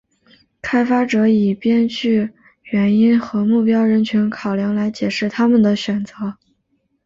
[0.63, 2.27] 开发者以编剧
[2.71, 6.15] 原因和目标人群考量来解释他们的选择。